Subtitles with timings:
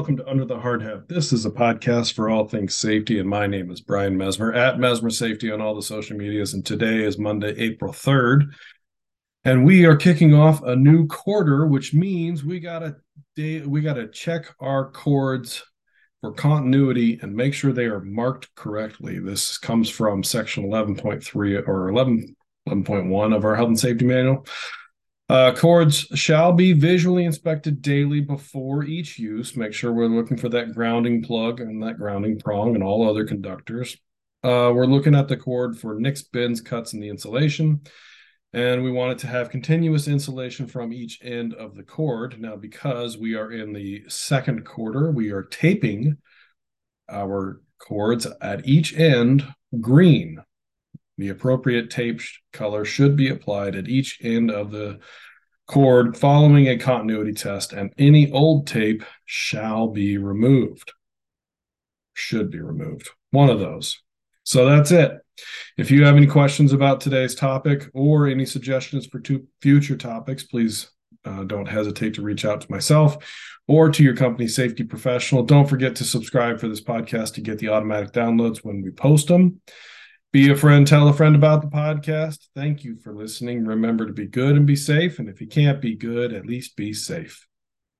[0.00, 1.10] welcome to Under the Hard Hat.
[1.10, 4.78] This is a podcast for all things safety, and my name is Brian Mesmer at
[4.78, 6.54] Mesmer Safety on all the social medias.
[6.54, 8.44] And today is Monday, April 3rd.
[9.44, 12.96] And we are kicking off a new quarter, which means we gotta
[13.36, 15.62] we gotta check our cords
[16.22, 19.18] for continuity and make sure they are marked correctly.
[19.18, 24.46] This comes from section 11.3 or 11, 11.1 of our health and safety manual.
[25.30, 29.54] Uh, cords shall be visually inspected daily before each use.
[29.54, 33.24] Make sure we're looking for that grounding plug and that grounding prong and all other
[33.24, 33.96] conductors.
[34.42, 37.82] Uh, we're looking at the cord for nicks, bends, cuts, in the insulation.
[38.52, 42.40] And we want it to have continuous insulation from each end of the cord.
[42.40, 46.16] Now, because we are in the second quarter, we are taping
[47.08, 49.46] our cords at each end
[49.80, 50.42] green.
[51.20, 55.00] The appropriate tape color should be applied at each end of the
[55.66, 60.94] cord following a continuity test, and any old tape shall be removed.
[62.14, 63.10] Should be removed.
[63.32, 64.00] One of those.
[64.44, 65.12] So that's it.
[65.76, 69.20] If you have any questions about today's topic or any suggestions for
[69.60, 70.90] future topics, please
[71.26, 73.18] uh, don't hesitate to reach out to myself
[73.68, 75.42] or to your company safety professional.
[75.42, 79.28] Don't forget to subscribe for this podcast to get the automatic downloads when we post
[79.28, 79.60] them.
[80.32, 82.46] Be a friend, tell a friend about the podcast.
[82.54, 83.64] Thank you for listening.
[83.64, 85.18] Remember to be good and be safe.
[85.18, 87.48] And if you can't be good, at least be safe.